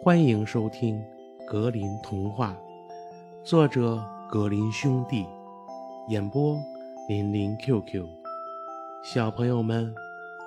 [0.00, 1.04] 欢迎收听
[1.44, 2.56] 《格林童话》，
[3.44, 5.26] 作者格林兄弟，
[6.08, 6.56] 演播
[7.08, 8.06] 林林 QQ。
[9.02, 9.92] 小朋友们，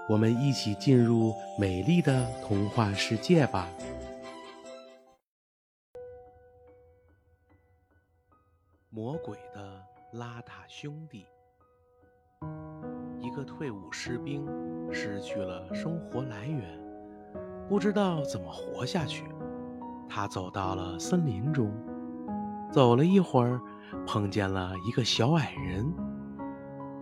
[0.07, 3.67] 我们一起进入美丽的童话世界吧！
[8.89, 9.83] 魔鬼的
[10.13, 11.25] 邋遢兄弟，
[13.19, 14.47] 一个退伍士兵
[14.93, 16.79] 失去了生活来源。
[17.69, 19.23] 不知道怎么活下去，
[20.13, 21.71] 他走到了森林中，
[22.69, 23.61] 走了一会儿，
[24.05, 25.89] 碰见了一个小矮人。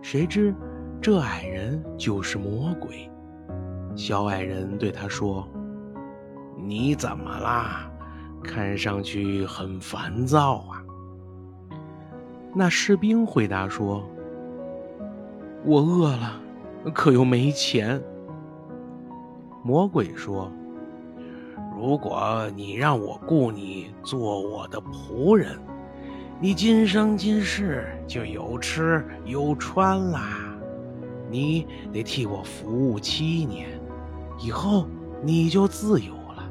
[0.00, 0.54] 谁知
[1.02, 3.10] 这矮人就是魔鬼。
[3.96, 5.44] 小矮人对他说
[6.56, 7.90] ：“你怎么啦？
[8.44, 10.80] 看上去很烦躁啊。”
[12.54, 14.08] 那士兵回答说
[15.66, 16.40] ：“我饿了，
[16.94, 18.00] 可又没钱。”
[19.64, 20.48] 魔鬼说。
[21.80, 25.58] 如果你让我雇你做我的仆人，
[26.38, 30.54] 你今生今世就有吃有穿啦。
[31.30, 33.66] 你得替我服务七年，
[34.38, 34.86] 以后
[35.22, 36.46] 你就自由了。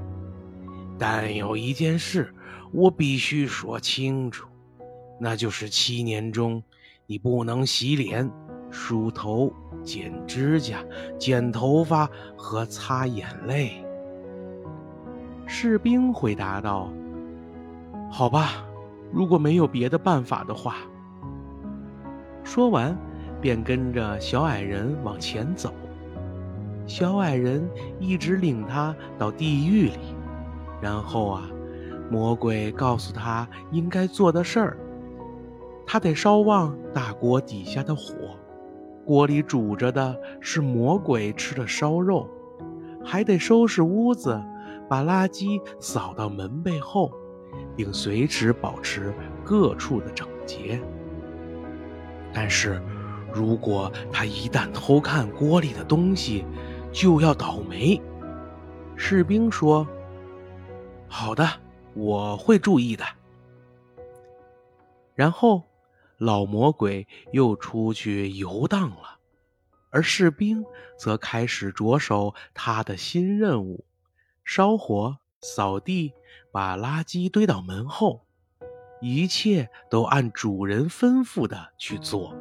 [0.98, 2.34] 但有一件事
[2.72, 4.48] 我必须说清楚，
[5.20, 6.64] 那就是七年中
[7.06, 8.28] 你不能洗脸、
[8.72, 10.84] 梳头、剪指甲、
[11.20, 13.86] 剪头发和擦眼泪。
[15.62, 16.90] 士兵回答道
[18.10, 18.64] ：“好吧，
[19.12, 20.78] 如果没有别的办法的话。”
[22.46, 22.98] 说完，
[23.42, 25.74] 便跟着小矮人往前走。
[26.88, 30.16] 小矮人一直领他到地狱里，
[30.82, 31.50] 然后啊，
[32.10, 34.78] 魔鬼告诉他应该做的事儿：
[35.86, 38.14] 他得烧旺大锅底下的火，
[39.04, 42.26] 锅里煮着的是魔鬼吃的烧肉；
[43.04, 44.42] 还得收拾屋子。
[44.90, 47.14] 把垃圾扫到门背后，
[47.76, 50.82] 并随时保持各处的整洁。
[52.34, 52.82] 但是，
[53.32, 56.44] 如果他一旦偷看锅里的东西，
[56.92, 58.02] 就要倒霉。
[58.96, 59.88] 士兵说
[61.08, 61.48] ：“好的，
[61.94, 63.06] 我会注意的。”
[65.16, 65.64] 然后，
[66.18, 69.20] 老魔鬼又出去游荡了，
[69.90, 70.66] 而士兵
[70.98, 73.86] 则开始着手他的新任务。
[74.52, 76.12] 烧火、扫地、
[76.52, 78.26] 把垃圾堆到门后，
[79.00, 82.34] 一切都按主人吩咐的去做。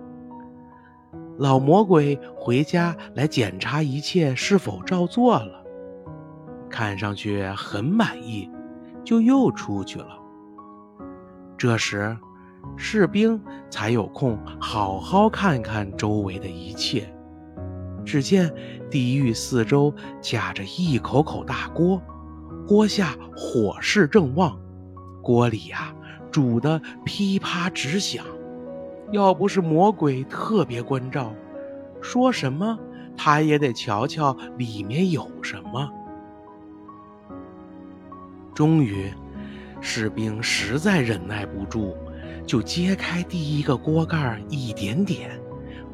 [1.37, 5.63] 老魔鬼回家来检查一切是否照做了，
[6.71, 8.51] 看上去很满意，
[9.05, 10.19] 就又出去了。
[11.59, 12.17] 这时，
[12.75, 17.15] 士兵才有空好好看看周围的一切。
[18.09, 18.51] 只见
[18.91, 22.01] 地狱四周架着一口口大锅，
[22.67, 24.59] 锅下火势正旺，
[25.23, 25.95] 锅里呀
[26.31, 28.25] 煮得噼啪直响。
[29.13, 31.35] 要不是魔鬼特别关照，
[32.01, 32.79] 说什么
[33.15, 35.87] 他也得瞧瞧里面有什么。
[38.55, 39.13] 终于，
[39.83, 41.95] 士兵实在忍耐不住，
[42.47, 45.39] 就揭开第一个锅盖一点点，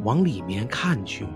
[0.04, 1.26] 往里面看去。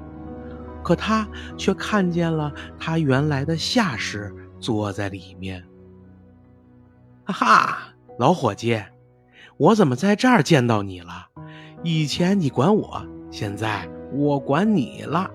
[0.88, 1.28] 可他
[1.58, 5.62] 却看见了他原来的下士坐在里面。
[7.26, 7.78] 哈哈，
[8.18, 8.82] 老伙计，
[9.58, 11.26] 我怎么在这儿见到你了？
[11.82, 15.30] 以前你管我，现在我管你了。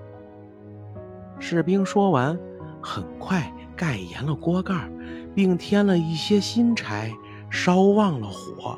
[1.38, 2.36] 士兵说完，
[2.82, 4.90] 很快盖严了锅盖，
[5.36, 7.12] 并添了一些新柴，
[7.48, 8.76] 烧旺了火。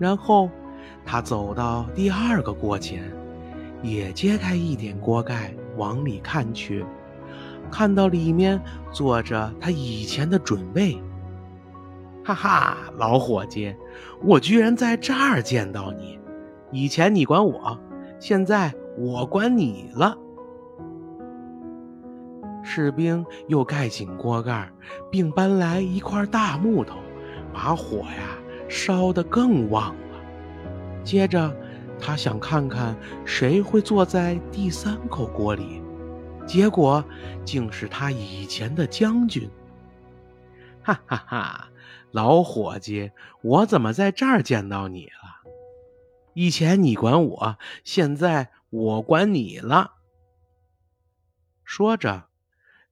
[0.00, 0.50] 然后
[1.06, 3.08] 他走到第二个锅前，
[3.80, 5.54] 也揭开一点锅盖。
[5.78, 6.84] 往里看去，
[7.70, 11.00] 看到里面坐着他以前的准备。
[12.24, 13.74] 哈哈，老伙计，
[14.22, 16.18] 我居然在这儿见到你！
[16.70, 17.78] 以前你管我，
[18.18, 20.14] 现在我管你了。
[22.62, 24.70] 士兵又盖紧锅盖，
[25.10, 26.96] 并搬来一块大木头，
[27.54, 28.36] 把火呀
[28.68, 30.18] 烧得更旺了。
[31.02, 31.56] 接着。
[32.00, 35.82] 他想看看谁会坐在第三口锅里，
[36.46, 37.04] 结果
[37.44, 39.50] 竟是他以前的将军。
[40.82, 41.68] 哈哈哈，
[42.12, 43.10] 老伙计，
[43.42, 45.50] 我怎么在这儿见到你了？
[46.34, 49.92] 以前你管我，现在我管你了。
[51.64, 52.24] 说着，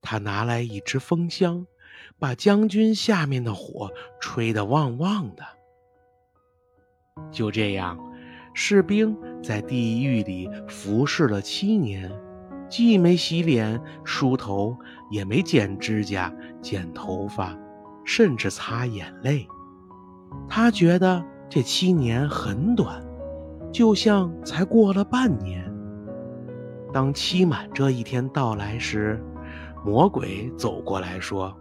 [0.03, 1.67] 他拿来一支风箱，
[2.19, 5.45] 把将军下面的火吹得旺旺的。
[7.31, 7.99] 就这样。
[8.59, 12.11] 士兵在地狱里服侍了七年，
[12.71, 14.75] 既没洗脸、梳头，
[15.11, 17.55] 也没剪指甲、剪头发，
[18.03, 19.47] 甚至擦眼泪。
[20.49, 23.05] 他觉得这七年很短，
[23.71, 25.71] 就像才过了半年。
[26.95, 29.23] 当期满这一天到来时，
[29.85, 31.55] 魔鬼走过来说：“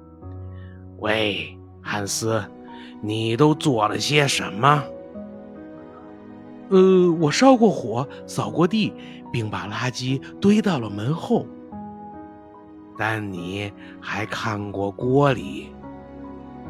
[0.99, 2.41] 喂，汉斯，
[3.01, 4.81] 你都做了些什么
[6.69, 8.93] ？”“呃，我烧过火，扫过地，
[9.31, 11.45] 并把垃圾堆到了门后。
[12.97, 13.71] ”“但你
[14.01, 15.69] 还看过锅里。”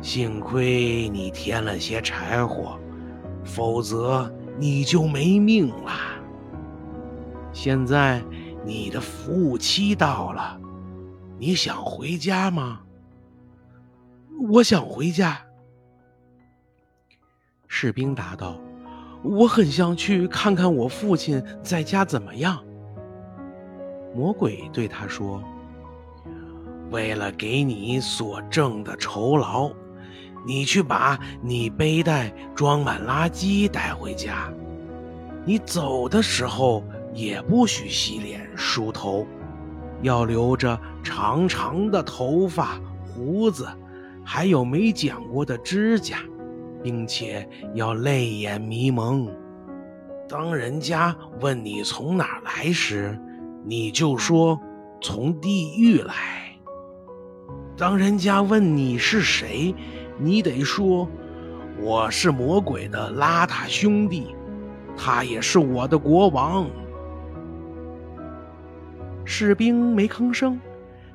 [0.01, 2.77] 幸亏你添了些柴火，
[3.43, 5.91] 否则你就没命了。
[7.53, 8.21] 现在
[8.65, 10.59] 你的服务期到了，
[11.39, 12.81] 你想回家吗？
[14.49, 15.41] 我想回家。
[17.67, 18.59] 士兵答道
[19.25, 22.63] ：“我很想去看看我父亲在家怎么样。”
[24.15, 25.43] 魔鬼对他说
[26.91, 29.71] ：“为了给你所挣的酬劳。”
[30.47, 34.53] 你去把你背带装满垃圾带回家。
[35.43, 36.83] 你走的时候
[37.15, 39.25] 也不许洗脸梳头，
[40.03, 43.67] 要留着长长的头发、胡子，
[44.23, 46.19] 还有没剪过的指甲，
[46.85, 49.27] 并且要泪眼迷蒙。
[50.29, 53.19] 当人家问你从哪来时，
[53.63, 54.59] 你就说
[55.01, 56.13] 从地狱来。
[57.75, 59.73] 当人家问你是谁，
[60.19, 61.09] 你得说，
[61.81, 64.35] 我是魔鬼的邋遢兄弟，
[64.95, 66.69] 他也是我的国王。
[69.23, 70.61] 士兵没吭声，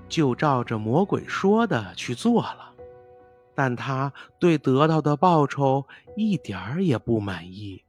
[0.08, 2.69] 就照着魔鬼说的去做了。
[3.62, 5.86] 但他对得到的报酬
[6.16, 7.84] 一点儿也不满意。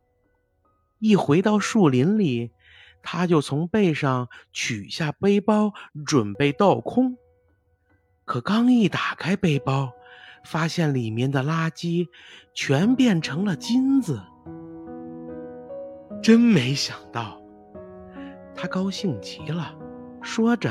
[1.00, 2.51] 一回到树林里，
[3.01, 5.71] 他就从背上取下背包，
[6.06, 7.15] 准备倒空。
[8.25, 9.94] 可刚一打开背包，
[10.44, 12.09] 发现里面的垃圾
[12.53, 14.21] 全变成了金子，
[16.21, 17.41] 真没想到！
[18.53, 19.74] 他高兴极了，
[20.21, 20.69] 说着，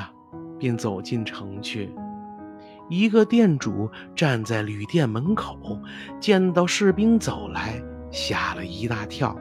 [0.58, 1.90] 便走进城去。
[2.90, 5.56] 一个店主站在旅店门口，
[6.18, 9.34] 见到士兵走来，吓了一大跳，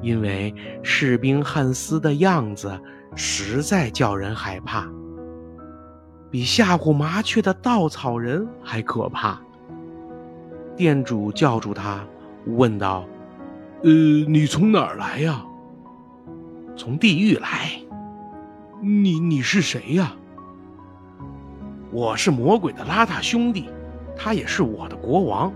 [0.00, 2.80] 因为士兵汉斯的样子
[3.16, 4.86] 实在叫人害怕，
[6.30, 9.40] 比吓唬麻雀的稻草人还可怕。
[10.76, 12.06] 店主叫住他，
[12.46, 13.04] 问道
[13.82, 15.44] ：“呃，你从哪儿来呀
[16.78, 17.80] ？”“从地狱来。
[18.80, 20.14] ”“你你是谁呀
[21.94, 23.70] ？”“我是魔鬼的邋遢兄弟，
[24.16, 25.52] 他也是我的国王。”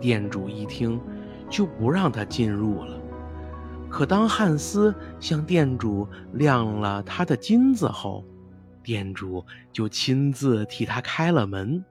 [0.00, 1.00] 店主一听，
[1.48, 2.98] 就不让他进入了。
[3.88, 8.24] 可当汉斯向店主亮了他的金子后，
[8.82, 11.84] 店主就亲自替他开了门。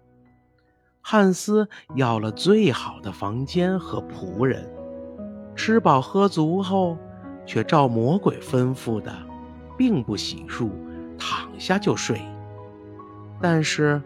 [0.99, 4.69] 汉斯要了最好的房间和仆人，
[5.55, 6.97] 吃饱喝足后，
[7.45, 9.15] 却照魔鬼吩咐的，
[9.77, 10.69] 并不洗漱，
[11.17, 12.19] 躺下就睡。
[13.41, 14.01] 但是，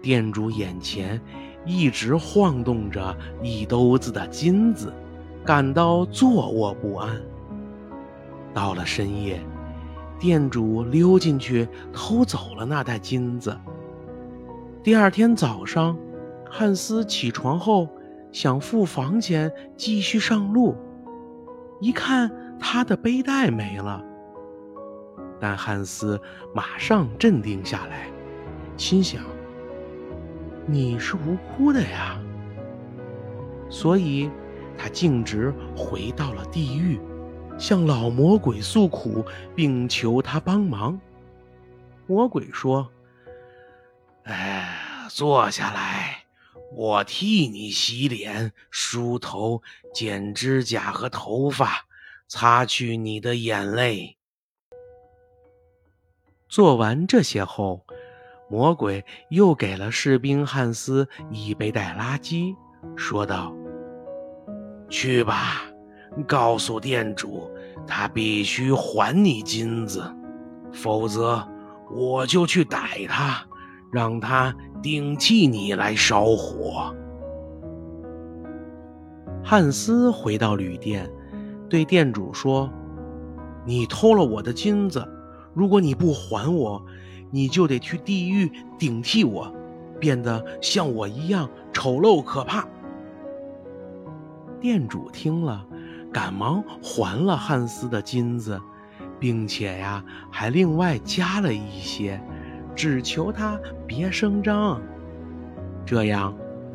[0.00, 1.20] 店主眼前
[1.66, 4.92] 一直晃动着一兜子的金子，
[5.44, 7.20] 感到坐卧不安。
[8.54, 9.40] 到了深夜，
[10.18, 13.56] 店主溜进去偷走了那袋金子。
[14.82, 15.96] 第二天早上。
[16.50, 17.86] 汉斯起床后，
[18.32, 20.74] 想付房钱继续上路，
[21.78, 24.02] 一看他的背带没了。
[25.38, 26.18] 但汉斯
[26.54, 28.08] 马上镇定下来，
[28.78, 29.22] 心想
[30.64, 32.18] ：“你是无辜的呀。”
[33.68, 34.30] 所以，
[34.78, 36.98] 他径直回到了地狱，
[37.58, 39.22] 向老魔鬼诉苦，
[39.54, 40.98] 并求他帮忙。
[42.06, 42.88] 魔鬼说
[44.24, 46.24] ：“哎，坐下来。”
[46.70, 49.62] 我替你洗脸、梳头、
[49.94, 51.86] 剪指甲和头发，
[52.28, 54.18] 擦去你的眼泪。
[56.46, 57.86] 做完这些后，
[58.50, 62.54] 魔鬼又给了士兵汉斯一背袋垃圾，
[62.96, 63.54] 说道
[64.88, 65.62] ：“去吧，
[66.26, 67.50] 告诉店主，
[67.86, 70.02] 他必须还你金子，
[70.72, 71.46] 否则
[71.90, 73.44] 我就去逮他。”
[73.90, 76.94] 让他顶替你来烧火。
[79.42, 81.10] 汉斯回到旅店，
[81.70, 82.70] 对店主说
[83.64, 85.02] ：“你偷了我的金子，
[85.54, 86.84] 如果你不还我，
[87.30, 89.52] 你就得去地狱顶替我，
[89.98, 92.66] 变得像我一样丑陋可怕。”
[94.60, 95.64] 店主听了，
[96.12, 98.60] 赶忙还了汉斯的金子，
[99.20, 102.20] 并且呀，还另外加了一些。
[102.74, 103.58] 只求他
[103.88, 104.80] 别声张。
[105.84, 106.32] 这样，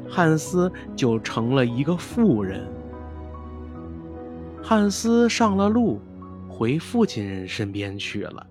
[0.09, 2.67] 汉斯就成了一个富人。
[4.61, 6.01] 汉斯上了路，
[6.49, 8.45] 回父亲身边去了。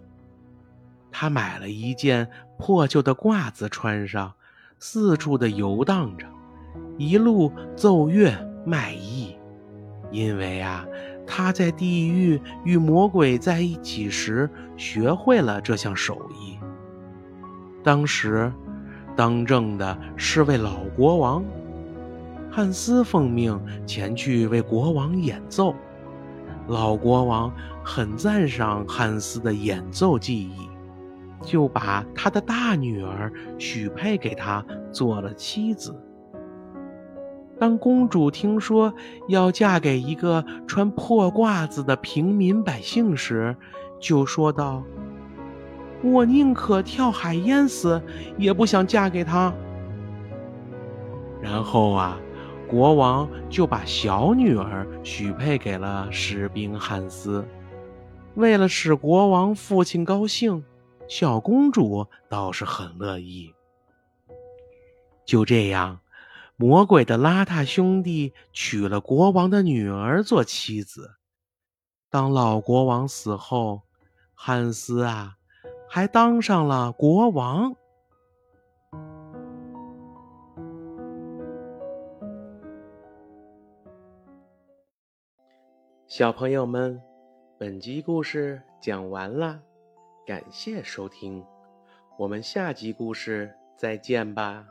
[1.12, 2.26] 他买了一件
[2.59, 4.33] 破旧的褂子穿上，
[4.78, 6.26] 四处的游荡着，
[6.99, 8.33] 一路奏乐
[8.66, 9.37] 卖艺。
[10.11, 10.85] 因为啊，
[11.26, 16.59] 他在地狱与魔鬼在一起时学会了这项手艺。
[17.85, 18.52] 当时，
[19.16, 21.45] 当政的是位老国王，
[22.50, 25.75] 汉斯奉命前去为国王演奏。
[26.69, 27.50] 老国王
[27.83, 30.69] 很赞赏汉斯的演奏技艺，
[31.42, 35.94] 就把他的大女儿许配给他做了妻子。
[37.58, 38.92] 当公主听说
[39.28, 43.54] 要嫁给一个穿破褂子的平民百姓时，
[44.00, 44.82] 就说道
[46.02, 48.02] ：“我宁可跳海淹死，
[48.37, 49.52] 也不想嫁给他。”
[51.40, 52.18] 然后啊，
[52.66, 57.44] 国王就把小女儿许配给了士兵汉斯。
[58.34, 60.64] 为了使国王父亲高兴，
[61.09, 63.54] 小公主倒是很乐意。
[65.25, 66.00] 就这样。
[66.56, 71.16] 魔鬼的邋遢兄弟娶了国王的女儿做妻子。
[72.09, 73.82] 当老国王死后，
[74.32, 75.38] 汉斯啊，
[75.88, 77.75] 还当上了国王。
[86.06, 87.02] 小朋友们，
[87.59, 89.61] 本集故事讲完了，
[90.25, 91.45] 感谢收听，
[92.17, 94.64] 我们下集故事再见吧。